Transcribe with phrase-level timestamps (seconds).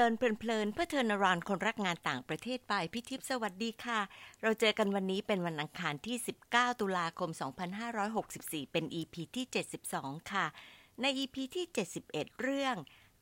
[0.00, 4.00] เลินเพลินเพื่อเทอร์นารอนคนรักงานต่างประเทศไปพี่ทิพย์สวัสดีค่ะ
[4.42, 6.16] เราเจอกันวันนี้เป็นวันอังคารที่
[6.48, 7.30] 19 ตุลาคม
[8.00, 9.46] 2564 เป็น EP ที่
[9.88, 10.46] 72 ค่ะ
[11.00, 11.66] ใน EP ที่
[12.04, 12.76] 71 เรื่อง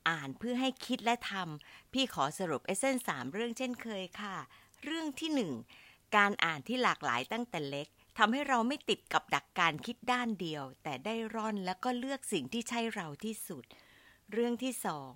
[0.08, 4.36] อ่านเพื่อให้คิดและทำพี่ขอสรุปเอเซนสามเรื่องเช่นเคยค่ะ
[4.84, 13.64] เรื่องที่ 1 การอ่านที่หลากหลายตั้งแต่เล็กทำให้เราไม่ติดกับดักการคิดด้านเดียว แต่ได้ร่อนแล้วก็เลือกสิ่งที่ใช่เราที่สุด
[14.32, 15.12] เรื่องที่สอง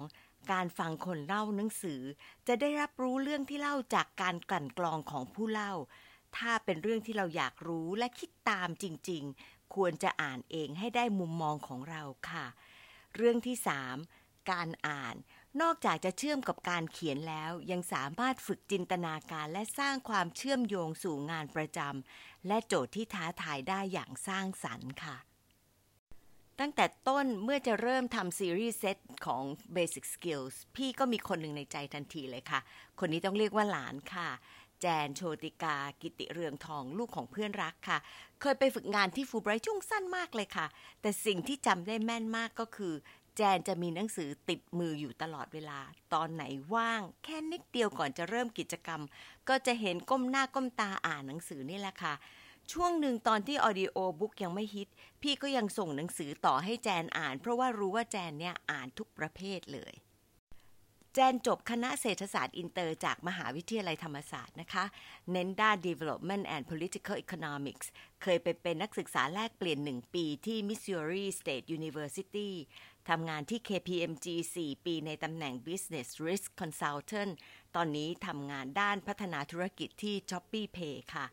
[0.53, 2.03] การฟังคนเล่าหนังสือ
[2.47, 5.73] จะได้รับรู้เรื่องที่เล่าจากการกลั่นกรองของผู้เล่า
[6.37, 12.47] ถ้าเป็นเรื่องที่เราอยากรู้และคิดตามจริง ๆ ควรจะอ่านเองให้ได้มุมมองของเราค่ะ
[13.17, 13.57] เรื่องที่
[14.03, 15.15] 3 การอ่าน
[15.61, 25.17] นอกจากจะเชื่อมกับการเขียนแล้ว ยังสามารถฝึกจินตนาการและสร้างความเชื่อมโยงสู่งานประจำและโจทย์ที่ท้าทายได้อย่างสร้างสรรค์ค่ะ
[26.61, 29.45] ตั้งแต่ต้นเมื่อจะเริ่มทำซีรีส์เซตของ
[29.77, 32.61] Basic Skills พี่ก็มีคนหนึ่งในใจทันทีเลยค่ะ
[33.01, 34.29] คนนี้ต้องเรียกว่าหลานค่ะ
[34.81, 37.99] แจนโชติกา กิติเรืองทองลูกของเพื่อนรักค่ะ
[38.41, 40.67] เคยไปฝึกงานที่ฟูไบรท์ช่วงสั้นมากเลยค่ะ
[41.01, 42.95] แต่สิ่งที่จำได้แม่นมากก็คือ
[43.37, 45.79] แจนจะมีหนังสือติดมืออยู่ตลอดเวลา
[46.15, 49.01] ตอนไหนว่าง แค่นิดเดียวก่อนจะเริ่มกิจกรรม
[49.49, 52.15] ก็จะเห็นก้มหน้าก้มตาอ่านหนังสือนี่แหละค่ะ
[52.73, 54.89] ช่วงหนึ่งตอนที่ audiobook ยังไม่ฮิต
[55.23, 59.95] พี่ก็ยังส่งหนังสือต่อให้แจนอ่าน เพราะว่ารู้ว่าแจนเนี่ยอ่านทุกประเภทเลย
[61.15, 64.85] แจนจบคณะเศรษฐศาสตร์อินเตอร์จากมหาวิทยาลัยธรรมศาสตร์นะคะ
[65.33, 67.87] เน้นด้าน Development and Political Economics
[68.23, 72.51] เคยไปเป็นนักศึกษาแลกเปลี่ยนหนึ่งปีที่ Missouri State University
[73.09, 74.27] ทำงานที่ KPMG
[74.61, 77.33] 4 ปีในตำแหน่ง Business Risk Consultant
[77.77, 81.27] ตอนนี้ทำงานด้านพัฒนาธุรกิจที่ Shopee Pay ค่ะ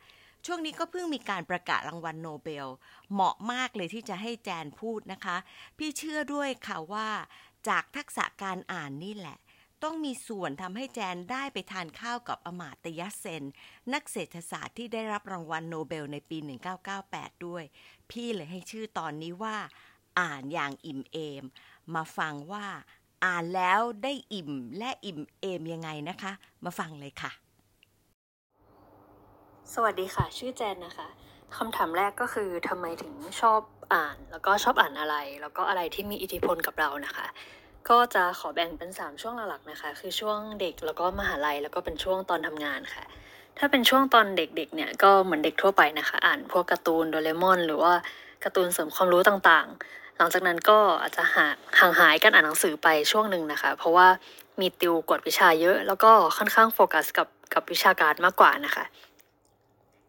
[0.49, 2.67] ช่วงนี้ก็เพิ่งมีการประกาศรางวัลโนเบล
[3.13, 5.37] เหมาะมากเลยที่จะให้แจนพูดนะคะ
[5.77, 7.09] พี่เชื่อด้วยค่ะว่า
[7.67, 9.37] จากทักษะการอ่านนี่แหละ
[9.83, 13.43] ต้องมีส่วนทำให้แจนได้ไปทานข้าวกับอมาตยเซน
[13.93, 16.37] นักเศรษฐศาสตร์ที่ได้รับรางวัลโนเบลในปี
[16.91, 17.63] 1998 ด้วย
[18.11, 19.57] พี่เลยให้ชื่อตอนนี้ว่า
[20.19, 21.43] อ่านอย่างอิ่มเอม
[21.95, 22.65] มาฟังว่า
[23.25, 26.31] อ่านแล้วได้อิ่มและอิ่มเอมยังไงนะคะ
[26.63, 27.46] มาฟังเลยค่ะ
[29.73, 31.07] สวัสดีค่ะ ชื่อแจนนะคะ
[31.57, 33.59] คำถามแรกก็คือทำไมถึงชอบ
[33.93, 37.27] อ่าน แล้วก็ชอบอ่านอะไร แล้วก็อะไรที่มีอิทธิพลกับเรานะคะ
[37.89, 43.03] ก็จะขอแบ่งเป็น 3 ช่วงหลักๆนะคะ คือช่วงเด็กแล้วก็มหาลัยแล้วก็เป็นช่วงตอนทำงานค่ะ
[43.57, 47.93] ถ้าเป็นช่วงตอนเด็กๆเนี่ยก็เหมือนเด็กทั่วไปนะคะ อ่านพวกการ์ตูนโดเรมอน หรือว่า
[48.43, 54.07] การ์ตูนเสริมความรู้ต่างๆ หลังจากนั้นก็อาจจะห่างหายการอ่านหนังสือไปช่วงหนึ่งนะคะ เพราะว่า
[54.59, 58.85] มีติวกวดวิชาเยอะ แล้วก็ค่อนข้างโฟกัสกับกับวิชาการมากกว่านะคะ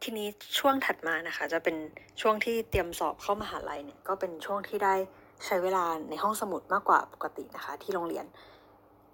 [0.02, 0.28] ทีนี้
[0.58, 1.76] ช่วงถัดมานะคะ จะเป็น
[2.20, 4.94] ช่วงที่เตรียมสอบเข้ามหาลัยเนี่ยก็เป็นช่วงที่ได้
[5.46, 8.26] ใช้เวลาในห้องสมุดมากกว่าปกตินะคะ ที่โรงเรียน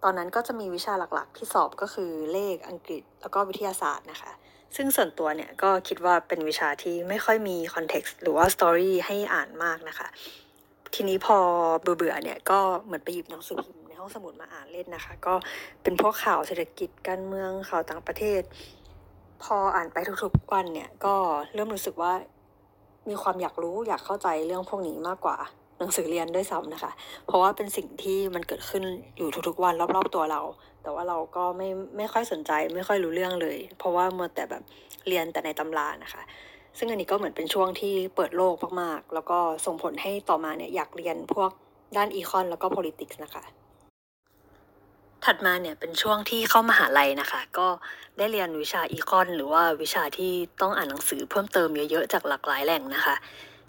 [0.03, 4.33] ตอนนั้นก็จะมีวิชาหลักๆ ที่สอบก็คือเลขอังกฤษแล้วก็วิทยาศาสตร์นะคะ
[4.77, 10.09] ซึ่งส่วนตัวเนี่ยก็คิดว่าเป็นวิชาที่ไม่ค่อยมีคอนเท็กซ์หรือว่าสตอรี่ให้อ่านมากนะคะ
[10.95, 11.39] ทีนี้พอ
[11.81, 15.35] เบื่อๆเนี่ยก็เหมือนไปหยิบหนังสือพิมพ์ในห้องสมุดมาอ่านเล่นนะคะ ก็
[15.83, 18.41] เป็นพวกข่าวเศรษฐกิจการเมืองข่าวต่างประเทศ
[19.45, 21.15] พออ่านไปทุกๆวันเนี่ยก็
[21.55, 22.13] เริ่มรู้สึกว่า
[23.09, 25.37] มีความอยากรู้อยากเข้าใจเรื่องพวกนี้มากกว่า
[25.79, 26.93] หนังสือเรียนด้วยซ้ำนะคะ
[27.27, 28.85] เพราะว่าเป็นสิ่งที่มันเกิดขึ้น
[29.17, 30.41] อยู่ทุกๆวันรอบๆตัวเรา
[30.83, 34.63] แต่ว่าเราก็ไม่ไม่ค่อยสนใจไม่ค่อยรู้เรื่องเลย เพราะว่ามัวแต่แบบ
[35.09, 36.23] เรียนแต่ในตำรานะคะ
[36.79, 41.51] ซึ่งอันนี้ก็เหมือนเป็นช่วงที่เปิดโลกมากๆ แล้วก็ส่งผลให้ต่อมาเนี่ยอยากเรียนพวก
[41.97, 43.45] ด้านอีคอนแล้วก็ politics นะคะ
[45.25, 47.69] ถัดมาเนี่ยเป็นช่วงที่เข้ามาหาลัยนะคะ ก็
[48.19, 53.15] ได้เรียนวิชาอีคอน หรือว่าวิชาที่ต้องอ่านหนังสือเพิ่มเติมเยอะๆจากหลากหลายแหล่งนะคะ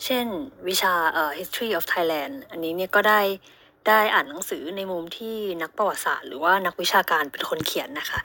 [0.05, 0.25] เช่น
[0.67, 3.21] วิชาเอ่อ history of Thailand อันนี้เนี่ยก็ได้
[3.87, 8.19] ได้อ่านหนังสือในมุมที่นักประวัติศาสตร์ หรือว่านักวิชาการเป็นคนเขียนนะคะ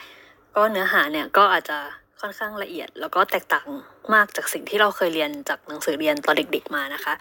[0.56, 1.78] ก็เนื้อหาเนี่ยก็อาจจะ
[2.20, 3.66] ค่อนข้างละเอียด แล้วก็แตกต่าง
[4.14, 7.14] มากจากสิ่งที่เราเคยเรียนจากหนังสือเรียนตอนเด็ก ๆมานะคะ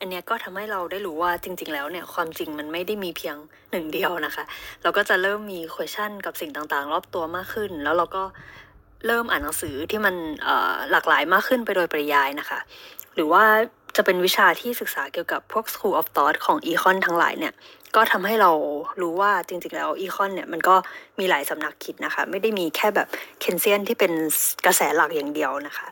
[0.00, 3.36] อันนี้ก็ทำให้เราได้รู้ว่าจริง ๆ แล้วเนี่ยความจริงมันไม่ได้มีเพียง
[3.70, 4.44] หนึ่งเดียวนะคะ
[4.82, 8.22] เราก็จะเริ่มมี question กับสิ่งต่างๆ รอบตัวมากขึ้น แล้วเราก็
[9.06, 10.14] เริ่มอ่านหนังสือที่มัน
[10.90, 12.58] หลากหลายมากขึ้นไปโดยปริยายนะคะ
[13.14, 13.44] หรือว่า
[13.96, 17.52] จะเป็นวิชาที่ศึกษาเกี่ยวกับพวก School of Thought ของ Econ ทั้งหลายเนี่ย
[17.96, 18.50] ก็ทำให้เรา
[19.00, 20.76] รู้ว่าจริงๆแล้วอีคอนเนี่ยมันก็
[21.18, 23.08] มีหลายสำนักคิดนะคะ ไม่ได้มีแค่แบบ
[23.40, 24.12] เคนเซียนที่เป็น
[24.66, 25.86] กระแสหลักอย่างเดียวนะคะ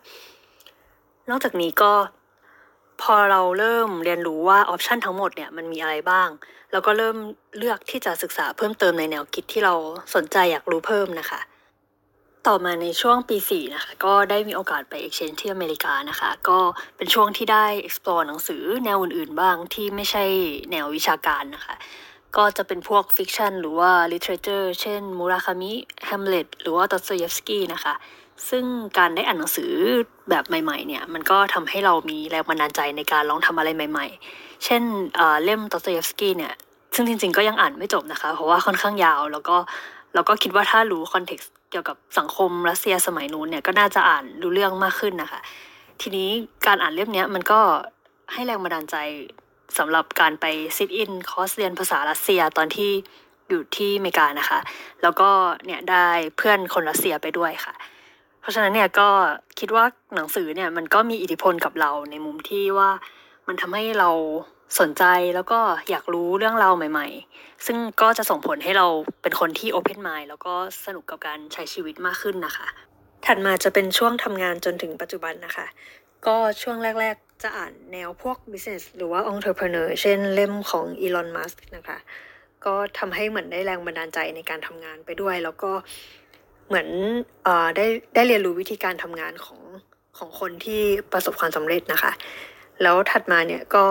[1.31, 1.93] นอกจากนี้ก็
[3.03, 6.29] พอเราเริ่มเรียนรู้ว่าออปชันทั้งหมดเนี่ยมันมีอะไรบ้าง
[6.73, 7.17] แล้วก็เริ่ม
[7.59, 9.75] เลือกที่จะศึกษาเพิ่มเติมในแนวคิดที่เรา
[10.15, 11.41] สนใจอยากรู้เพิ่มนะคะ
[12.51, 16.59] ต่อมาในช่วงปี 4 นะคะ ก็ได้มีโอกาสไป exchange ที่อเมริกานะคะ ก็
[16.97, 20.25] เป็นช่วงที่ได้ explore หนังสือแนวอื่นๆบ้างที่ไม่ใช่
[20.71, 21.75] แนววิชาการนะคะ
[22.37, 24.47] ก็จะเป็นพวก fiction หรือว่า literature
[24.81, 25.73] เช่นมูราคามิ
[26.05, 27.95] Hamlet หรือว่าดอสโตเยฟสกี้นะคะ
[28.49, 28.65] ซึ่ง
[28.99, 29.73] การได้อ่านหนังสือ
[30.31, 34.83] แบบใหม่ๆเนี่ย มันก็ทำให้เรามีแรงบันดาลใจในการลองทำอะไรใหม่ๆ เช่น
[35.45, 36.55] เล่มดอสโตเยฟสกี้เนี่ย
[36.95, 39.57] ซึ่งจริงๆก็ยังอ่านไม่จบนะคะ เพราะว่าค่อนข้างยาวแล้วก็
[40.15, 45.41] เราก็คิดว่าถ้ารู้ context เกี่ยวกับสังคมรัสเซียสมัยนู้นเนี่ยก็น่าจะอ่านรู้เรื่องมากขึ้นนะคะ
[46.01, 46.29] ทีนี้
[46.67, 47.61] การอ่านเล่มนี้มันก็
[48.33, 48.97] ให้แรงบันดาลใจ
[49.79, 50.47] สำหรับการไป
[50.77, 52.91] sit in คอร์สเรียนภาษารัสเซียตอนที่
[53.49, 54.59] อยู่ที่อเมริกานะคะ
[55.03, 55.31] แล้วก็
[55.67, 56.07] เนี่ยได้
[56.37, 57.75] เพื่อนคนรัสเซียไปด้วยค่ะ
[58.41, 59.09] เพราะฉะนั้นเนี่ยก็
[59.59, 59.85] คิดว่า
[60.15, 62.91] หนังสือเนี่ยมันก็มีอิทธิพลกับเราในมุมที่ว่า
[63.47, 64.11] มันทำให้เรา
[64.81, 65.59] สนใจแล้วก็
[65.91, 68.87] อยากรู้เรื่องราวใหม่ ๆ ซึ่งก็จะส่งผลให้เรา
[69.23, 72.67] เป็นคนที่โอเพนไมล์แล้วก็สนุกกับการใช้ชีวิตมากขึ้นนะคะ
[73.27, 75.67] ถัดมาจะเป็นช่วงทำงานจนถึงปัจจุบันนะคะ
[76.27, 81.99] ก็ช่วงแรก ๆ จะอ่านแนวพวก business หรือว่า entrepreneur เช่นเล่มของ Elon Musk นะคะ
[82.65, 85.71] ก็ทำให้เหมือนได้แรงบันดาลใจในการทำงานไปด้วย แล้วก็
[86.69, 86.89] เหมือน
[87.47, 89.61] อได้ได้เรียนรู้วิธีการทำงานของ
[90.19, 90.83] ของคนที่
[91.13, 92.13] ประสบความสำเร็จนะคะ
[92.83, 93.85] แล้วถัดมาเนี่ยก็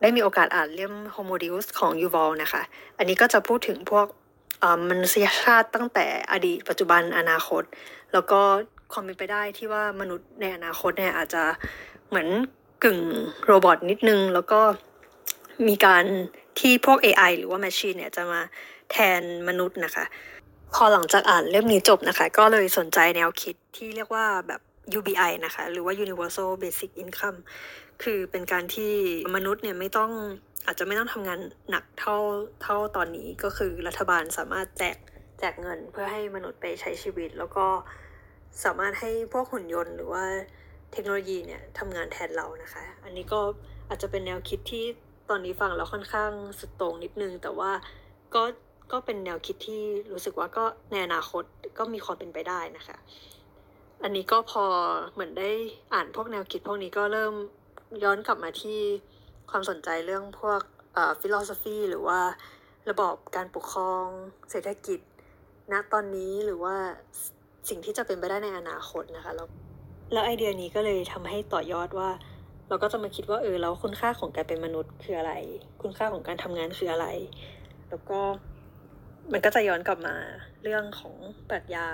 [0.00, 2.62] ได้มีโอกาสอ่านเล่ม Homo Deus ของ Yuval นะคะ
[2.98, 4.06] อันนี้ก็จะพูดถึงพวก
[4.90, 7.62] มนุษยชาติตั้งแต่อดีตปัจจุบันอนาคต
[8.12, 8.40] แล้วก็
[8.92, 11.42] ความเป็นไปได้ที่ว่ามนุษย์ในอนาคตเนี่ยอาจจะ
[12.08, 12.28] เหมือน
[12.84, 13.00] กึ่ง
[13.46, 14.60] โรบอทนิดนึง แล้วก็
[15.68, 16.04] มีการ
[16.58, 18.40] ที่พวก AI หรือว่า Machine เนี่ยจะมา
[18.90, 20.04] แทนมนุษย์นะคะ
[20.74, 24.60] พอหลังจากอ่านเล่มนี้จบนะคะ ก็เลยสนใจแนวคิดที่เรียกว่าแบบ
[24.98, 27.38] UBI นะคะ หรือว่า Universal Basic Income
[28.04, 28.92] คือเป็นการที่
[29.36, 30.10] มนุษย์เนี่ยไม่ต้อง
[30.66, 31.40] อาจจะไม่ต้องทำงาน
[31.70, 32.16] หนักเท่า
[32.62, 34.96] เท่าตอนนี้ก็คือรัฐบาลสามารถแจก
[35.38, 37.66] แจกเงินเพื่อให้มนุษย์ไปใช้ชีวิต แล้วก็
[38.64, 40.24] สามารถให้พวกหุ่นยนต์หรือว่า
[40.92, 43.40] เทคโนโลยีเนี่ยทำงานแทนเรานะคะ อันนี้ก็
[43.88, 44.84] อาจจะเป็นแนวคิดที่
[45.30, 47.70] ตอนนี้ฟังแล้วค่อนข้างสุดโต่งนิดนึง แต่ว่า
[48.34, 48.42] ก็
[48.92, 49.82] ก็เป็นแนวคิดที่
[50.12, 51.44] รู้สึกว่าก็ในอนาคต
[51.78, 52.96] ก็มีความเป็นไปได้นะคะ
[54.02, 54.64] อันนี้ก็พอ
[55.12, 55.50] เหมือนได้
[55.94, 57.34] อ่านพวกแนวคิดพวกนี้ก็เริ่ม
[58.04, 58.80] ย้อนกลับมาที่
[59.50, 60.60] ความสนใจเรื่องพวก
[61.20, 62.20] ฟิโลโซฟีหรือว่า
[62.90, 64.04] ระบอบการปกครอง
[64.50, 65.00] เศรษฐกิจ
[65.72, 66.74] ณตอนนี้หรือว่า
[67.68, 69.48] สิ่งที่จะเป็นไปได้ในอนาคตนะคะแล้ว
[70.12, 72.10] แล้วไอเดียนี้ก็เลยทำให้ต่อยอดว่า
[72.68, 75.32] เราก็จะมาคิดว่าเออแล้วคุณค่าของการเป็นมนุษย์คืออะไร
[75.82, 77.06] คุณค่าของการทำงานคืออะไร
[77.88, 78.20] แล้วก็
[79.32, 80.16] มันก็จะย้อนกลับมา
[80.62, 81.14] เรื่องของ
[81.48, 81.86] ปรัชญา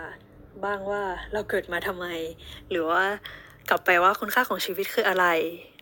[0.64, 1.02] บ้างว่า
[1.32, 2.06] เราเกิดมาทำไม
[2.70, 3.02] หรือว่า
[3.68, 5.26] กลับไปว่าคุณค่าของชีวิตคืออะไร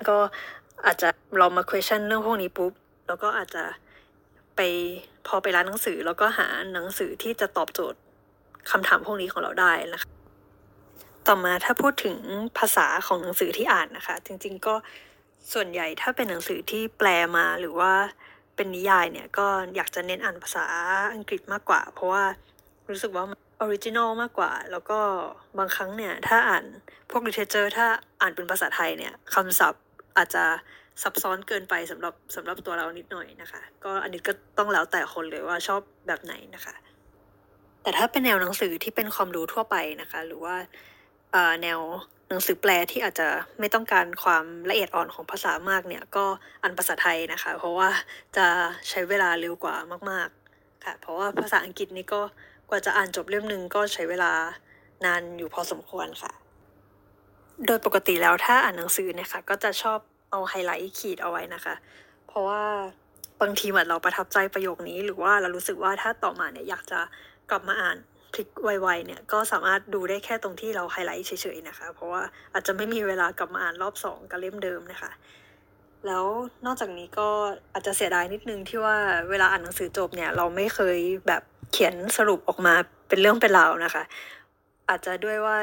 [0.08, 0.16] ก็
[0.86, 2.72] อาจจะเรามา question เรื่องพวกนี้ปุ๊บ
[3.06, 3.64] แล้วก็อาจจะ
[4.56, 4.60] ไป
[5.26, 7.98] พอไปร้านหนังสือ แล้วก็หาหนังสือที่จะตอบโจทย์
[8.70, 10.08] คำถามพวกนี้ของเราได้นะคะ
[11.26, 12.18] ต่อมาถ้าพูดถึง
[12.58, 14.74] ภาษาของหนังสือที่อ่านนะคะ จริง ๆ ก็
[15.52, 17.92] ส่วนใหญ่ถ้าเป็นหนังสือที่แปลมาหรือว่า
[18.56, 19.46] เป็นนิยายเนี่ยก็
[19.76, 20.64] อยากจะเน้นอ่านภาษา
[21.14, 22.24] อังกฤษมากกว่า เพราะว่า
[22.90, 23.24] รู้สึกว่า
[23.60, 24.98] original มากกว่า แล้วก็
[25.58, 26.64] บางครั้งเนี่ย ถ้าอ่าน
[27.10, 27.86] พวก literature ถ้า
[28.20, 29.82] อ่านเป็นภาษาไทยเนี่ยคำศัพท์
[30.16, 30.44] อาจจะ
[31.02, 36.74] ซับซ้อนเกินไปสำหรับสำหรับตัวเรานิดหน่อยนะคะ ก็อันนี้ก็ต้องแล้วแต่คนเลยว่าชอบแบบไหนนะคะ
[37.82, 40.56] แต่ถ้าเป็นแนวหนังสือที่เป็นความรู้ทั่วไปนะคะ หรือว่า
[41.62, 41.80] แนว
[42.28, 43.28] หนังสือแปลที่อาจจะ
[43.60, 46.24] ไม่ต้องการความละเอียดอ่อนของภาษามากเนี่ย ก็
[46.62, 47.88] อ่านภาษาไทยนะคะ เพราะว่า
[48.36, 48.46] จะ
[48.88, 49.76] ใช้เวลาเร็วกว่า
[50.10, 52.20] มาก ๆ ค่ะ เพราะว่าภาษาอังกฤษนี่ก็
[52.70, 54.32] กว่าจะอ่านจบเล่มหนึ่งก็ใช้เวลา
[55.04, 56.32] นานอยู่พอสมควรค่ะ
[57.66, 59.98] โดยปกติแล้วถ้าอ่านหนังสือเนี่ยค่ะ ก็จะชอบ
[60.30, 61.74] เอาไฮไลท์ขีดเอาไว้นะคะ
[62.28, 62.62] เพราะว่า
[63.42, 67.00] บางทีเหมือนเราประทับใจประโยคนี้ หรือว่าเรารู้สึกว่าถ้าต่อมาเนี่ยอยากจะ
[67.50, 67.96] กลับมาอ่าน
[68.34, 75.10] คลิกไวๆเนี่ยก็สามารถดูได้แค่ตรงที่เราไฮไลท์เฉยๆนะคะ เพราะว่าอาจจะไม่มีเวลากลับมาอ่านรอบสองกับเล่มเดิมนะคะ
[76.06, 76.24] แล้ว
[76.66, 77.28] นอกจากนี้ก็
[77.72, 78.96] อาจจะเสียดายนิดนึงที่ว่า
[79.30, 81.42] เวลาอ่านหนังสือจบเนี่ยเราไม่เคยแบบ
[81.72, 82.74] เขียนสรุปออกมา
[83.08, 84.02] เป็นเรื่องเป็นราวนะคะ
[84.88, 85.56] อาจจะด้วยว่า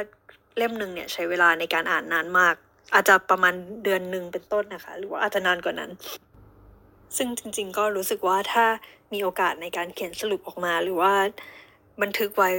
[0.57, 2.55] เล่มหนึ่งเนี่ยใช้เวลาในการอ่านนานมาก
[2.93, 5.91] อาจจะประมาณเดือนหนึ่งเป็นต้นนะคะ หรือว่าอาจจะนานกว่านั้น
[7.17, 8.65] ซึ่งจริง ๆ ก็รู้สึกว่าถ้า
[9.13, 11.13] มีโอกาสในการเขียนสรุปออกมา หรือว่า
[12.01, 12.51] บันทึกไว้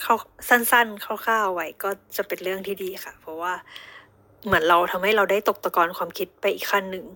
[0.00, 0.14] เข้า
[0.48, 3.54] สั้นๆคร่าวๆไว้ก็จะเป็นเรื่องที่ดีค่ะ เพราะว่า
[4.44, 7.06] เหมือนเราทำให้เราได้ตกตะกอนความคิดไปอีกขั้นหนึ่ง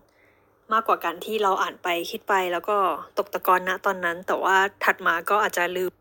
[0.72, 2.76] มากกว่าการที่เราอ่านไปคิดไปแล้วก็
[3.18, 5.92] ตกตะกอนณตอนนั้น แต่ว่าถัดมาก็อาจจะลืม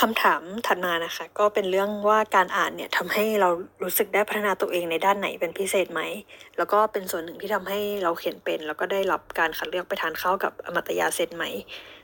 [0.00, 3.48] คำถามถัดมานะคะ ก็เป็นเรื่องว่าการอ่านเนี่ยทำให้เรา
[3.82, 6.00] รู้สึกได้พัฒนาตัวเองในด้านไหนเป็นพิเศษไหม
[6.56, 11.44] แล้วก็เป็นส่วนหนึ่งที่ทำให้เราเขียนเป็น แล้วก็ได้รับการคัดเลือกไปทานข้าวกับอมตยาเซนไหม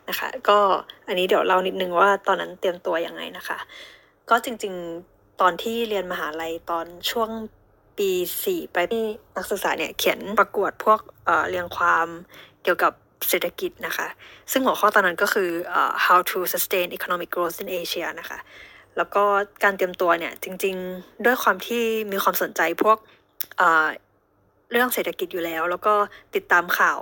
[0.09, 0.59] นะคะ ก็
[1.07, 3.59] อันนี้เดี๋ยวเล่านิดนึงว่าตอนนั้นเตรียมตัวยังไงนะคะ
[4.31, 7.31] ก็จริงๆ ตอนที่เรียนมหาลัยตอนช่วง
[8.01, 8.11] ปี
[8.45, 9.05] สี่ไปที่
[9.37, 11.01] นักศึกษาเนี่ยเขียนประกวดพวก
[11.49, 12.07] เรียงความ
[12.63, 12.93] เกี่ยวกับ
[13.29, 14.09] เศรษฐกิจนะคะ
[14.53, 18.39] ซึ่งหัวข้อตอนนั้นก็คือ uh, how to sustain economic growth in Asia นะคะ
[18.97, 19.25] แล้วก็
[19.65, 22.99] การเตรียมตัวเนี่ย จริงๆ ด้วยความที่มีความสนใจพวก
[24.71, 25.95] เรื่องเศรษฐกิจอยู่แล้ว แล้วก็
[26.35, 27.01] ติดตามข่าว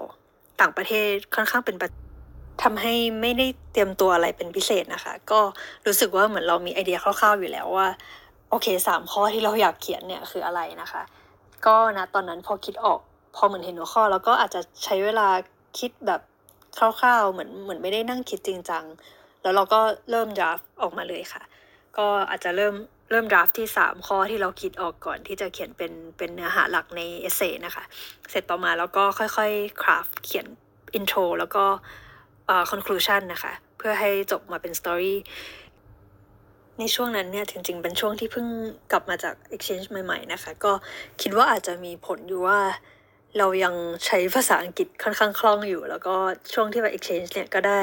[0.61, 1.77] ต่างประเทศค่อนข้างเป็น
[2.63, 5.41] ทำให้ไม่ได้เตรียมตัวอะไรเป็นพิเศษนะคะ ก็
[5.87, 7.89] รู้สึกว่าเหมือนเรามีไอเดียคร่าวๆอยู่แล้วว่า
[8.51, 11.03] โอเคสามข้อที่เราอยากเขียนเนี่ยคืออะไรนะคะ
[11.67, 13.01] ก็นะตอนนั้นพอคิดออก
[13.37, 15.29] พอเหมือนเห็นหัวข้อ แล้วก็อาจจะใช้เวลา
[15.79, 16.21] คิดแบบ
[16.79, 18.85] คร่าวๆเหมือนเหมือนไม่ได้นั่งคิดจริงจัง
[19.43, 21.43] แล้วเราก็เริ่ม draft ออกมาเลยค่ะ
[21.99, 22.75] ก็อาจจะเริ่ม
[23.11, 27.85] เริ่ม draft ที่สามข้อที่เราคิดออกก่อนที่จะเขียนเป็นเป็นเนื้อหาหลักใน essay นะคะ
[28.31, 30.47] เสร็จต่อมาแล้วก็ค่อยๆ craft เขียน
[30.95, 31.65] intro แล้วก็
[32.47, 35.19] เอ่อ conclusion นะคะ เพื่อให้จบมาเป็น story
[36.79, 38.47] ในช่วงนั้นเนี่ยจริง ๆ เป็นช่วงที่เพิ่ง
[38.93, 40.73] กลับมาจาก exchange ใหม่ๆนะคะ ก็
[41.21, 42.59] คิดว่าอาจจะมีผลอยู่ว่า
[43.39, 43.75] เรายัง
[44.07, 46.15] ใช้ภาษาอังกฤษค่อนข้างคล่องอยู่ แล้วก็
[46.55, 47.81] ช่วงที่ไป exchange เนี่ยก็ได้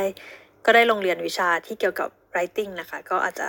[0.66, 3.48] ก็ได้ลงเรียนวิชาที่เกี่ยวกับ writing นะคะ ก็อาจจะ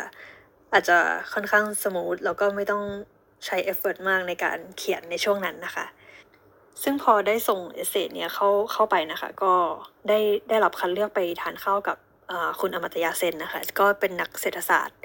[0.72, 0.98] อาจจะ
[1.32, 2.82] ค่อนข้าง smooth แล้วก็ไม่ต้อง
[3.46, 5.86] ใช้ effort มากในการเขียนในช่วงนั้นนะคะ
[6.82, 9.52] ซึ่งพอได้ส่ง essay เนี่ยเข้าเข้าไปนะคะ ก็
[10.08, 11.96] ได้ได้รับคัดเลือกไปทานข้าวกับ
[12.60, 14.98] คุณอมาตยาเซนนะคะ ก็เป็นนักเศรษฐศาสตร์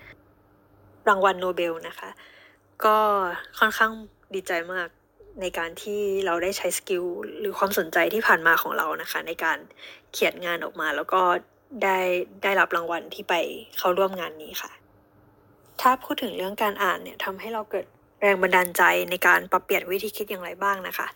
[1.09, 2.09] รางวัลโนเบลนะคะ
[2.85, 2.97] ก็
[3.59, 3.91] ค่อนข้าง
[4.33, 4.87] ดีใจมาก
[5.41, 7.03] ในการที่เราได้ใช้สกิล
[7.39, 9.57] หรือความสนใจที่ผ่านมาของเรานะคะ ในการ
[10.13, 11.21] เขียนงานออกมา แล้วก็
[11.83, 11.97] ได้
[12.43, 13.35] ได้รับรางวัลที่ไป
[13.77, 14.71] เข้าร่วมงานนี้ค่ะ
[15.81, 17.85] ถ้าพูดถึงเรื่องการอ่านเนี่ยทำให้เราเกิด
[18.21, 21.07] แรงบันดาลใจในการปรับเปลี่ยนวิธีคิดอย่างไรบ้างนะคะ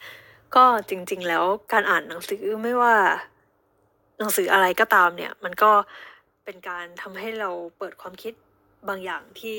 [0.56, 2.96] ก็จริงๆแล้วการอ่านหนังสือไม่ว่า
[4.20, 5.72] หนังสืออะไรก็ตามเนี่ย มันก็
[6.46, 8.34] เป็นการทำให้เราเปิดความคิด
[8.90, 9.58] บางอย่างที่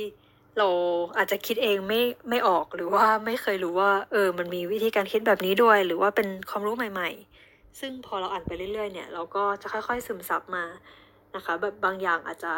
[0.58, 0.68] เรา
[1.16, 7.11] อาจจะคิดเองไม่ไม่ออกหรือว่าไม่เคยรู้ว่า เออ มันมีวิธีการคิดแบบนี้ด้วย หรือว่าเป็นความรู้ใหม่
[7.44, 10.64] ๆ ซึ่งพอเราอ่านไปเรื่อยๆ เนี่ย เราก็จะค่อยๆซึมซับมา
[11.35, 12.54] นะคะ แบบบางอย่างอาจจะ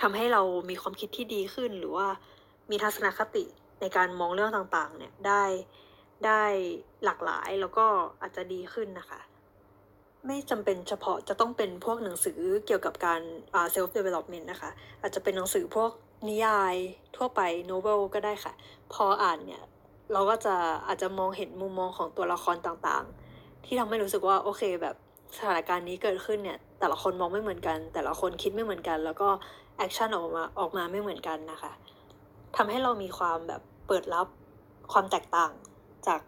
[0.00, 2.08] ทำให้เรามีความคิดที่ดีขึ้น หรือว่า
[2.70, 3.44] มีทัศนคติ
[3.80, 5.42] ในการมองเรื่องต่างๆ เนี่ยได้
[6.26, 6.42] ได้
[7.04, 7.86] หลากหลายแล้วก็
[8.20, 9.20] อาจจะดีขึ้นนะคะ
[10.26, 13.20] ไม่จำเป็นเฉพาะจะต้องเป็นพวกหนังสือเกี่ยวกับการ
[13.54, 14.70] อ่า self development นะคะ
[15.00, 15.90] อาจจะเป็นหนังสือพวก
[16.28, 16.74] นิยาย
[17.16, 18.52] ทั่วไป novel ก็ได้ค่ะ
[18.92, 19.62] พออ่านเนี่ย
[20.12, 20.54] เราก็จะ
[20.86, 24.96] อาจจะมองเห็นมุมมองของตัวละครต่างๆ ที่ทำให้รู้สึกว่า โอเคแบบ
[25.36, 29.28] สถานการณ์นี้เกิดขึ้นเนี่ย แต่ละคนมองไม่เหมือนกัน แต่ละคนคิดไม่เหมือนกัน แล้วก็
[29.78, 31.72] action ออกมาออกมาไม่เหมือนกันนะคะ
[32.56, 34.26] ทำให้เรามีความแบบเปิดรับ
[34.92, 35.52] ความแตกต่าง
[36.06, 36.20] จาก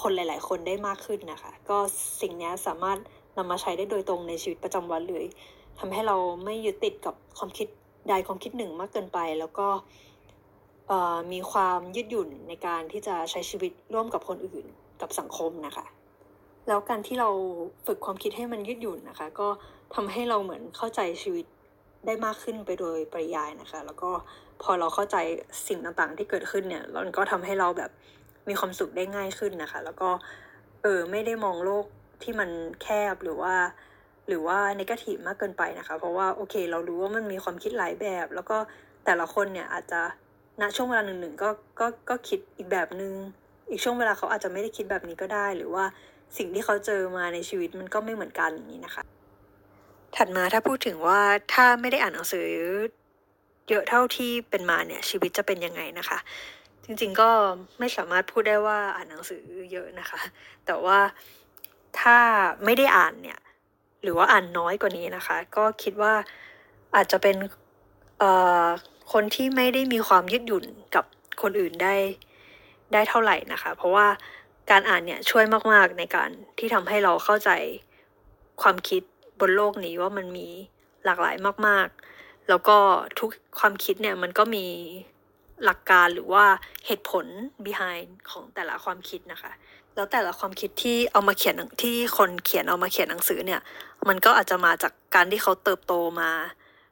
[0.00, 1.78] คนหลาย ๆ คนได้มากขึ้นนะคะ ก็
[2.20, 2.98] สิ่งนี้สามารถ
[3.36, 5.24] นำมาใช้ได้โดยตรงในชีวิตประจำวันเลย
[5.78, 7.68] ทำให้เราไม่ยึดติดกับความคิด
[8.08, 9.68] ใดความคิดหนึ่งมากเกินไป แล้วก็
[11.32, 14.66] มีความยืดหยุ่นในการที่จะใช้ชีวิตร่วมกับคนอื่น
[15.00, 15.86] กับสังคมนะคะ
[16.68, 17.30] แล้วการที่เรา
[17.86, 19.48] ฝึกความคิดให้มันยืดหยุ่นนะคะ ก็
[19.94, 21.46] ทำให้เราเหมือนเข้าใจชีวิต
[22.06, 24.10] ได้มากขึ้นไปโดยปริยายนะคะ แล้วก็
[24.62, 25.16] พอเราเข้าใจ
[25.66, 27.90] สิ่งต่างๆ ที่เกิดขึ้นเนี่ยมันก็ทำให้เราแบบ
[28.48, 30.10] มีความสุขได้ง่ายขึ้นนะคะ แล้วก็
[30.82, 31.84] เออไม่ได้มองโลก
[32.22, 32.50] ที่มัน
[32.82, 33.54] แคบหรือว่า
[34.28, 38.56] หรือว่าในกาทีมากเกินไปนะคะ เพราะว่าโอเค เรารู้ว่ามันมีความคิดหลายแบบ แล้วก็
[39.04, 40.00] แต่ละคนเนี่ยอาจจะ
[40.60, 43.14] ณช่วงเวลาหนึ่งหนึ่งก็ก็ก็คิดอีกแบบหนึง่ง
[43.70, 45.84] อีกช่วงเวลาเขาอาจจะไม่ได้คิดแบบนี้ก็ได้ หรือว่า
[46.36, 49.02] สิ่งที่เขาเจอมาในชีวิตมันก็ไม่เหมือนกันอย่างนี้นะคะ
[50.16, 51.20] ถัดมาถ้าพูดถึงว่า
[51.54, 52.46] ถ้าไม่ได้อ่านหนังสือ
[53.68, 56.18] เยอะเท่าที่เป็นมาเนี่ยชีวิตจะเป็นยังไงนะคะ
[56.92, 57.30] จริงๆก็
[57.78, 59.42] ไม่สามารถพูดได้ว่าอ่านหนังสือ
[59.72, 60.20] เยอะนะคะ
[60.66, 60.98] แต่ว่า
[62.00, 62.18] ถ้า
[62.64, 63.40] ไม่ได้อ่านเนี่ย
[64.02, 66.14] หรือว่าอ่านน้อยกว่านี้นะคะ ก็คิดว่า
[66.96, 67.36] อาจจะเป็น
[69.12, 71.04] คนที่ไม่ได้มีความยืดหยุ่นกับ
[71.42, 71.94] คนอื่นได้
[72.92, 74.06] ได้เท่าไหร่นะคะ เพราะว่า
[74.70, 77.50] การอ่านเนี่ยช่วยมากๆในการที่ทำให้เราเข้าใจ
[78.62, 79.02] ความคิด
[79.40, 80.48] บนโลกนี้ว่ามันมี
[81.04, 82.76] หลากหลายมาก ๆ แล้วก็
[83.18, 84.66] ทุกความคิดเนี่ยมันก็มี
[85.64, 86.44] หลักการหรือว่า
[86.86, 87.26] เหตุผล
[87.64, 89.52] behind ของแต่ละความคิดนะคะ
[89.94, 93.60] แล้วแต่ละความคิดที่เอามาเขียนที่คนเขียนเอามาเขียนหนังสือเนี่ย
[94.08, 96.30] มันก็อาจจะมาจากการที่เขาเติบโตมา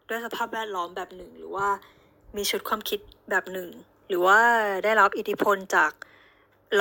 [0.09, 1.69] ด้วยสภาพแวดล้อมแบบหนึ่ง หรือว่า
[2.37, 3.69] มีชุดความคิดแบบหนึ่ง
[4.09, 4.41] หรือว่า
[4.85, 5.93] ได้รับอิทธิพลจาก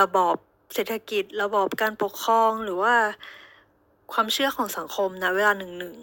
[0.02, 0.36] ระบอบ
[0.74, 2.96] เศรษฐกิจ ระบอบการปกครองหรือว่า
[4.14, 5.96] ความเชื่อของสังคมนะเวลาหนึ่งหนึ่ง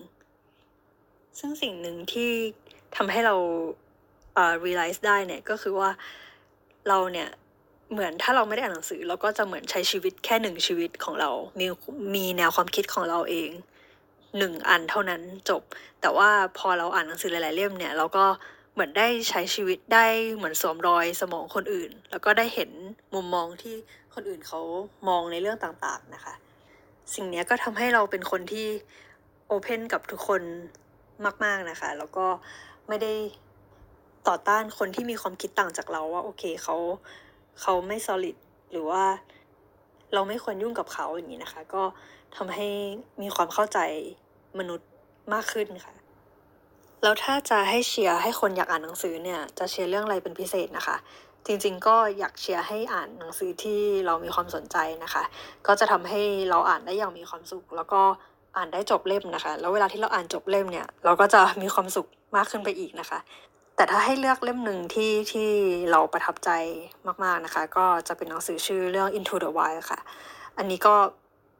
[1.38, 2.30] ซึ่งสิ่งหนึ่งที่
[2.96, 3.36] ทำให้เรา
[4.34, 5.90] เอ่อ realize ได้เนี่ยก็คือว่า
[6.88, 7.28] เราเนี่ย
[7.92, 11.66] เหมือนถ้าเราไม่ได้อ่านหนังสือ เราก็จะเหมือนใช้ชีวิตแค่หนึ่งชีวิตของเรา มี
[12.14, 13.50] มีแนวความคิดของเราเอง
[14.38, 15.62] หนึ่งอันเท่านั้นจบ
[16.00, 18.24] แต่ว่าพอเราอ่านหนังสือหลาย ๆ เล่มเนี่ยเราก็
[18.74, 22.70] เหมือนได้ใช้ชีวิตได้เหมือนสวมรอยสมองคนอื่น แล้วก็ได้เห็น
[23.14, 23.74] มุมมองที่
[24.14, 24.60] คนอื่นเขา
[25.08, 26.34] มองในเรื่องต่าง ๆ นะคะ
[27.14, 28.66] สิ่งนี้ก็ทำให้เราเป็นคนที่
[29.46, 30.42] โอเพนกับทุกคน
[31.44, 32.26] มาก ๆ นะคะ แล้วก็
[32.88, 33.12] ไม่ได้
[34.28, 36.76] ต่อต้านคนที่มีความคิดต่างจากเราว่า โอเคเขา
[37.60, 38.36] เขาไม่ solid
[38.72, 39.04] หรือว่า
[40.14, 41.82] เราไม่ควรยุ่งกับเขาอย่างนี้นะคะ ก็
[42.36, 42.68] ทำให้
[43.22, 43.78] มีความเข้าใจ
[44.58, 44.88] มนุษย์
[45.32, 45.94] มากขึ้นค่ะ
[47.02, 50.96] แล้วถ้าจะให้เชียร์ให้คนอยากอ่านหนังสือเนี่ย จะเชียร์เรื่องอะไรเป็นพิเศษนะคะ
[51.46, 55.22] จริงๆ ก็อยากเชียร์ให้อ่านหนังสือที่เรามีความสนใจนะคะ
[55.66, 58.02] ก็จะทำให้เราอ่านได้อย่างมีความสุข แล้วก็
[58.56, 63.18] อ่านได้จบเล่มนะคะ แล้วเวลาที่เราอ่านจบเล่มเนี่ย เราก็จะมีความสุขมากขึ้นไปอีกนะคะ
[63.76, 65.50] แต่ถ้าให้เลือกเล่มหนึ่งที่ที่
[65.90, 66.50] เราประทับใจ
[67.24, 70.00] มากๆนะคะ ก็จะเป็นหนังสือชื่อเรื่อง Into the Wild ค่ะ
[70.58, 70.94] อันนี้ก็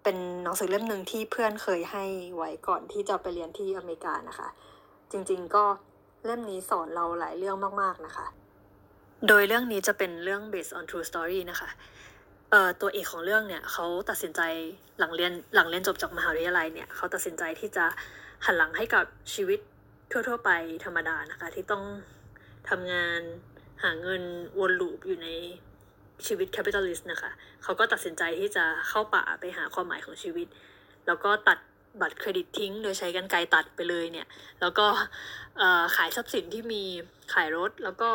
[0.02, 2.04] เป็นหนังสือเล่มหนึ่งที่เพื่อนเคยให้
[2.36, 4.48] ไว้ก่อนที่จะไปเรียนที่อเมริกานะคะ
[5.10, 5.64] จริงๆก็
[6.24, 8.26] เล่มนี้สอนเราหลายเรื่องมากๆนะคะ
[9.28, 11.68] โดยเรื่องนี้จะเป็นเรื่อง based on true story นะคะ
[12.50, 14.40] เอ่อตัวเอกของเรื่องเนี่ยเขาตัดสินใจ
[14.98, 17.84] หลังเรียนหลังเรียนจบจากมหาวิทยาลัยเนี่ยเขาตัดสินใจที่จะ
[18.44, 19.04] หันหลังให้กับ
[19.34, 19.60] ชีวิต
[20.28, 20.50] ทั่ว ๆ ไป
[20.84, 21.84] ธรรมดานะคะ ที่ต้อง
[22.68, 23.20] ทำงาน
[23.82, 24.22] หาเงิน
[24.58, 25.28] วนลูปอยู่ใน
[26.26, 27.30] ชีวิต capitalist นะคะ
[27.62, 30.46] เขาก็ตัดสินใจที่จะเข้าป่าไปหาความหมายของชีวิต
[31.06, 31.58] แล้วก็ตัด
[32.00, 34.26] บัตรเครดิตทิ้ง โดยใช้กรรไกรตัดไปเลยเนี่ย
[34.60, 34.86] แล้วก็
[35.96, 36.82] ขายทรัพย์สินที่มี
[37.34, 38.10] ขายรถแล้วก็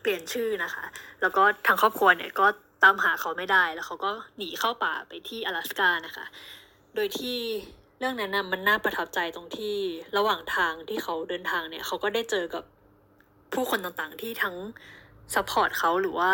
[0.00, 0.84] เปลี่ยนชื่อนะคะ
[1.20, 2.46] แล้วก็ทางครอบครัวเนี่ยก็
[2.82, 6.24] ตามหาเขาไม่ได้ แล้วเขาก็หนีเข้าป่าไปที่อะแลสกานะคะ
[6.94, 7.38] โดยที่
[8.02, 9.76] เรื่องนั้นนะมันน่าประทับใจตรงที่
[10.16, 12.64] ระหว่างทางที่เขาเดินทางเนี่ย เขาก็ได้เจอกับ
[13.52, 14.56] ผู้คนต่างๆที่ทั้ง
[15.34, 16.32] support เขาหรือว่า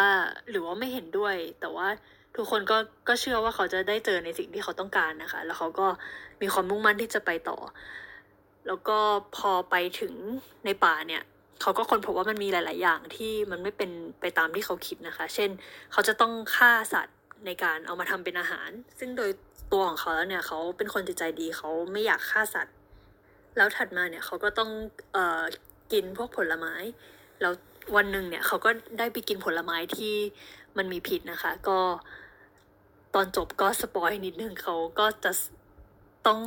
[0.51, 1.89] หรือว่าไม่เห็นด้วย แต่ว่า
[2.37, 2.77] ทุกคนก็
[3.09, 5.87] ก็เชื่อว่าเขาจะได้เจอในสิ่งที่เขาต้องการนะคะ แล้วเขาก็
[6.43, 7.59] มีความมุ่งมั่นที่จะไปต่อ
[8.67, 8.99] แล้วก็
[9.37, 10.15] พอไปถึง
[10.65, 11.23] ในป่าเนี่ย
[11.63, 15.51] เขาก็ค้นพบว่ามันมีหลาย ๆ อย่างที่มันไม่เป็นไปตามที่เขาคิดนะคะ เช่น
[15.93, 19.31] เขาจะต้องฆ่าสัตว์ ในการเอามาทำเป็นอาหาร ซึ่งโดย
[19.73, 22.75] ตัวของเขาแล้วเนี่ยเขาเป็นคนจิตใจดีเขาไม่อยากฆ่าสัตว์
[23.57, 24.71] แล้วถัดมาเนี่ยเขาก็ต้อง
[25.13, 25.43] เอ่อ
[25.93, 26.75] กินพวกผลไม้
[27.41, 27.53] แล้ว
[27.97, 30.15] วันหนึ่งเนี่ยเขาก็ได้ไปกินผลไม้ที่
[30.77, 31.79] มันมีพิษนะคะ ก็
[33.15, 35.33] ตอนจบก็สปอยนิดนึงเขาก็จะ
[36.27, 36.41] ต้อง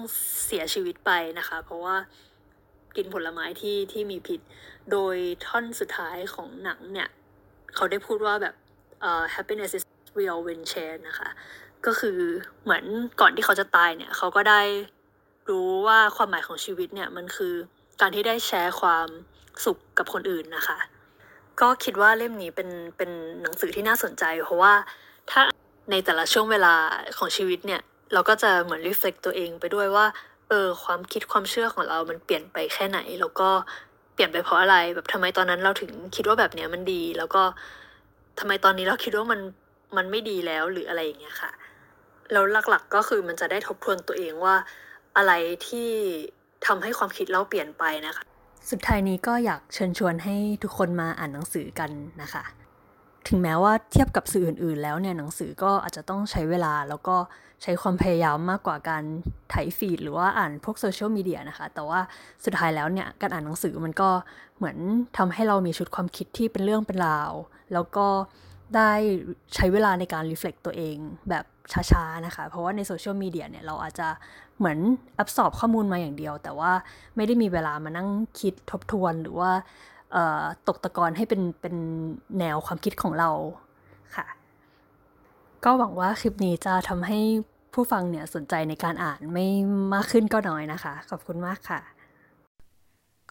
[0.45, 1.95] เสียชีวิตไปนะคะ เพราะว่า
[2.95, 4.39] กินผลไม้ที่ที่มีพิษ
[4.91, 7.09] โดยท่อนสุดท้ายของหนังเนี่ย
[7.75, 8.55] เขาได้พูดว่าแบบ
[9.07, 9.83] uh, happiness is
[10.17, 11.29] real when shared นะคะ
[11.85, 12.19] ก็คือ
[12.63, 12.83] เหมือน
[13.21, 14.61] ก่อนที่เขาจะตายเนี่ยเขาก็ได้
[15.49, 17.53] รู้ว่าความหมายของชีวิตเนี่ยมันคือ
[18.01, 19.07] การที่ได้แชร์ความ
[19.65, 20.79] สุขกับคนอื่นนะคะ
[21.61, 24.73] ก็คิดว่าเล่มนี้เป็นเป็นหนังสือที่น่าสนใจ เพราะว่า
[25.31, 25.41] ถ้า
[25.91, 26.75] ในแต่ละช่วงเวลา
[27.17, 27.81] ของชีวิตเนี่ย
[28.13, 30.05] เราก็จะเหมือนรีเฟล็กตัวเองไปด้วยว่า
[30.49, 33.49] เออความคิดความเชื่อของเรามันเปลี่ยนไปแค่ไหน แล้วก็
[34.13, 37.43] เปลี่ยนไปเพราะอะไรแบบทำไมตอนนั้นเราถึงคิดว่าแบบเนี้ยมันดี แล้วก็
[38.39, 39.39] ทำไมตอนนี้เราคิดว่ามัน
[39.97, 41.51] มันไม่ดีแล้วหรืออะไรอย่างเงี้ยค่ะ
[42.31, 44.55] แล้วหลักๆก็คือมันจะได้ทบทวนตัวเองว่า
[45.17, 45.31] อะไร
[45.67, 45.89] ที่
[46.65, 48.23] ทำให้ความคิดเราเปลี่ยนไปนะคะ
[48.71, 51.89] สุดท้ายนี้ก็อยากเชิญชวนให้ทุกคนมาอ่านหนังสือกัน
[52.21, 52.43] นะคะ
[53.27, 57.15] ถึงแม้ว่าเทียบกับสื่ออื่น ๆ แล้วเนี่ยหนังสือก็อาจจะต้องใช้เวลาแล้วก็
[57.63, 59.03] ใช้ความพยายามมากกว่าการ
[59.49, 61.99] ไถฟีดหรือว่าอ่านพวกโซเชียลมีเดียนะคะ แต่ว่า
[62.45, 64.09] สุดท้ายแล้วเนี่ยการอ่านหนังสือมันก็
[64.57, 64.77] เหมือน
[65.17, 67.31] ทำให้เรามีชุดความคิดที่เป็นเรื่องเป็นราว
[67.73, 68.05] แล้วก็
[68.75, 68.91] ได้
[69.55, 70.97] ใช้เวลาในการ reflect ตัวเอง
[71.29, 71.45] แบบ
[71.91, 74.07] ช้าๆนะคะ เพราะว่าในโซเชียลมีเดียเนี่ยเราอาจจะ
[74.57, 74.79] เหมือน
[75.19, 76.71] absorb ข้อมูลมาอย่างเดียว แต่ว่า
[77.15, 79.51] ไม่ได้มีเวลามานั่งคิดทบทวนหรือว่า
[80.67, 81.75] ตกตะกอนให้เป็นเป็น
[82.39, 83.29] แนวความคิดของเรา
[84.15, 84.25] ค่ะ
[85.63, 87.19] ก็หวังว่าคลิปนี้จะทำให้
[87.73, 89.47] ผู้ฟังเนี่ยสนใจในการอ่านไม่
[89.93, 91.79] มากขึ้นก็น้อยนะคะ ขอบคุณมากค่ะ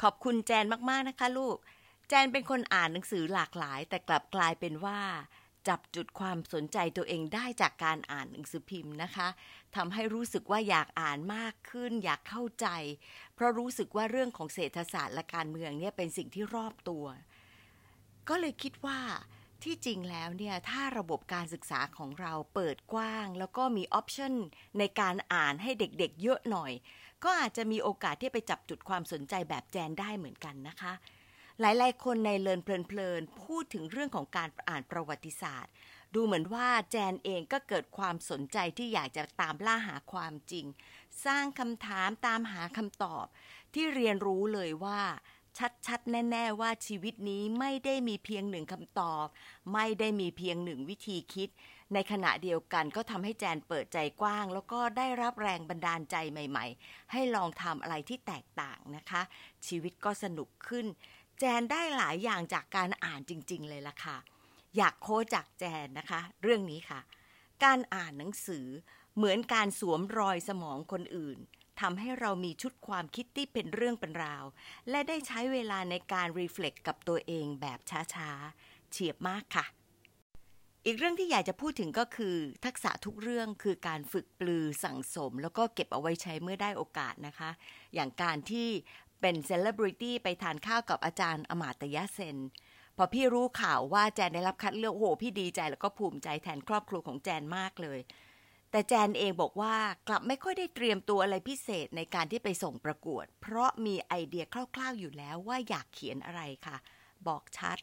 [0.03, 1.57] ขอบคุณแจนมากๆนะคะลูก
[2.13, 5.01] แจนเป็นคนอ่านหนังสือหลากหลาย แต่กลับกลายเป็นว่า
[5.69, 9.29] จับจุดความสนใจตัวเองได้จากการอ่านหนังสือพิมพ์นะคะ
[9.77, 12.67] ทำให้รู้สึกว่าอยากอ่านมากขึ้น อยากเข้าใจ
[13.35, 17.05] เพราะรู้สึกว่าเรื่องของเศรษฐศาสตร์และการเมืองเนี่ยเป็นสิ่งที่รอบตัว
[18.29, 19.01] ก็เลยคิดว่า
[19.65, 24.35] ที่จริงแล้วเนี่ย ถ้าระบบการศึกษาของเราเปิดกว้าง แล้วก็มีออปชัน
[24.79, 26.73] ในการอ่านให้เด็กๆเยอะหน่อย
[27.25, 30.95] ก็อาจจะมีโอกาสที่ไปจับจุดความสนใจแบบแจนได้เหมือนกันนะคะ
[31.61, 35.73] หลายๆ คนในเลินเพลินๆพูดถึงเรื่องของการอ่านประวัติศาสตร์
[36.15, 40.67] ดูเหมือนว่าแจนเองก็เกิดความสนใจที่อยากจะตามล่าหาความจริง
[41.25, 43.27] สร้างคำถามตามหาคำตอบ
[43.75, 45.01] ที่เรียนรู้เลยว่า
[45.87, 49.27] ชัดๆ แน่ ๆ ว่าชีวิตนี้ไม่ได้มีเพียงหนึ่งคำตอบ
[49.75, 51.49] ไม่ได้มีเพียงหนึ่งวิธีคิด
[51.95, 59.23] ในขณะเดียวกันก็ทำให้แจนเปิดใจกว้าง แล้วก็ได้รับแรงบันดาลใจใหม่ ๆ ให้ลองทำอะไรที่แตกต่างนะคะ
[59.67, 60.87] ชีวิตก็สนุกขึ้น
[61.43, 64.17] แจนได้หลายอย่างจากการอ่านจริง ๆ เลยล่ะค่ะ
[64.77, 67.01] อยากโค้จากแจนนะคะ เรื่องนี้ค่ะ
[67.65, 68.67] การอ่านหนังสือ
[69.17, 71.39] เหมือนการสวมรอยสมองคนอื่น
[71.81, 74.45] ทำให้เรามีชุดความคิดที่เป็นเรื่องเป็นราว
[74.91, 77.79] และได้ใช้เวลาในการรีเฟล็กกับตัวเองแบบ
[78.15, 79.67] ช้าๆ เฉียบมากค่ะ
[80.87, 87.51] อีกเรื่องที่อยากจะพูดถึงก็คือ ทักษะทุกเรื่องคือการฝึกปลือสั่งสม แล้วก็เก็บเอาไว้ใช้เมื่อได้โอกาสนะคะ
[87.95, 88.69] อย่างการที่
[89.21, 92.39] เป็นเซเลบริตี้ไปทานข้าวกับอาจารย์อมาตยเซน
[92.97, 98.01] พอพี่รู้ข่าวว่าแจนได้รับคัดเลือกโอ้โหพี่ดีใจแล้วก็ภูมิใจแทนครอบครัวของแจนมากเลย
[98.71, 99.75] แต่แจนเองบอกว่า
[100.09, 106.77] กลับไม่ค่อยได้เตรียมตัวอะไรพิเศษในการที่ไปส่งประกวด เพราะมีไอเดียคร่าวๆอยู่แล้วว่าอยากเขียนอะไรค่ะ
[107.27, 107.79] บอกชัด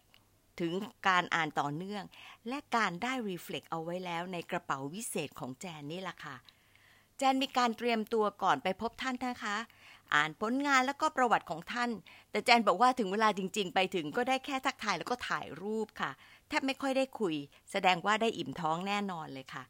[0.60, 0.74] ถึง
[1.08, 2.04] การอ่านต่อเนื่อง
[2.48, 6.36] และการได้รีเฟล็กเอาไว้แล้วในกระเป๋าวิเศษของแจนนี่แหละค่ะ
[7.18, 9.58] แจนมีการเตรียมตัวก่อนไปพบท่านนะคะ
[10.16, 11.90] อ่านผลงานแล้วก็ประวัติของท่าน
[12.32, 16.12] แต่แจนบอกว่าถึงเวลาจริง ๆ ไปถึงก็ได้แค่ทักทายแล้วก็ถ่ายรูปค่ะ
[16.48, 17.36] แทบไม่ค่อยได้คุย
[17.72, 19.64] แสดงว่าได้อิ่มท้องแน่นอนเลยค่ะ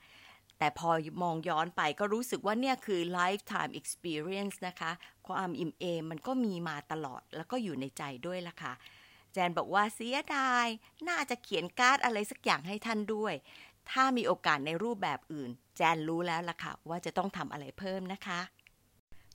[0.57, 0.89] แต่พอ
[1.23, 4.91] มองย้อนไปก็รู้สึกว่าเนี่ยคือ lifetime experience นะคะ
[5.27, 8.73] ความอิ่มเอมมันก็มีมาตลอดแล้วก็อยู่ในใจด้วยล่ะค่ะ
[9.33, 10.67] แจนบอกว่าเสียดาย
[11.07, 13.33] น่าจะเขียนการ์ดอะไรสักอย่างให้ท่านด้วย
[13.91, 18.39] ถ้ามีโอกาสในรูปแบบอื่น แจนรู้แล้วล่ะค่ะว่าจะต้องทำอะไรเพิ่มนะคะ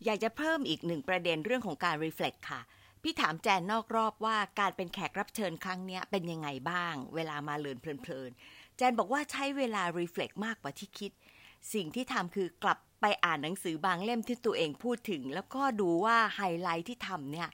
[0.05, 2.61] อยากจะเพิ่มอีกหนึ่งประเด็นเรื่องของการ reflect ค่ะ
[3.03, 11.13] พี่ถามแจนนอกรอบว่าการเป็นแขกรับเชิญครั้งนี้เป็นยังไงบ้าง เวลามาเลินเพลินๆ แจนบอกว่าใช้เวลา reflect มากกว่าที่คิด
[11.75, 17.49] สิ่งที่ทำคือกลับไปอ่านหนังสือบางเล่มที่ตัวเองพูดถึง แล้วก็ดูว่าไฮไลท์ที่ทำเนี่ย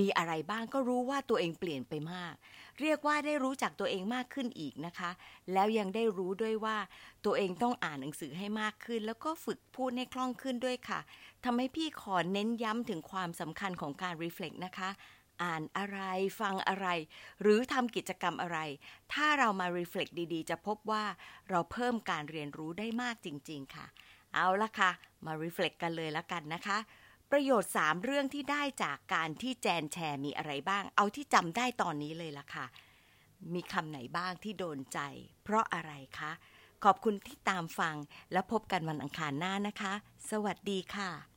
[0.00, 2.34] มีอะไรบ้างก็รู้ว่าตัวเองเปลี่ยนไปมาก
[2.82, 5.10] เรียกว่าได้รู้จักตัวเองมากขึ้นอีกนะคะ
[5.52, 6.76] แล้วยังได้รู้ด้วยว่า
[7.24, 11.00] ตัวเองต้องอ่านหนังสือให้มากขึ้น แล้วก็ฝึกพูดให้คล่องขึ้นด้วยค่ะ
[11.44, 14.90] ทำให้พี่ขอเน้นย้ำถึงความสำคัญของการ reflect นะคะ
[15.42, 16.00] อ่านอะไร
[16.40, 16.86] ฟังอะไร
[17.42, 18.58] หรือทำกิจกรรมอะไร
[19.12, 21.04] ถ้าเรามา reflect ดีๆ จะพบว่า
[21.50, 23.86] เราเพิ่มการเรียนรู้ได้มากจริง ๆ ค่ะ
[24.34, 24.90] เอาละค่ะ
[25.26, 26.78] มา reflect กันเลยละกันนะคะ
[27.32, 32.66] ประโยชน์ 3 เรื่องที่ได้จากการที่แจนแชร์มีอะไรบ้าง เอาที่จำได้ตอนนี้เลยละค่ะ
[33.54, 34.98] มีคำไหนบ้างที่โดนใจ
[35.44, 36.32] เพราะอะไรคะ
[36.84, 37.96] ขอบคุณที่ตามฟัง
[38.32, 39.92] และพบกันวันอังคารหน้านะคะ
[40.30, 41.31] สวัสดีค่ะ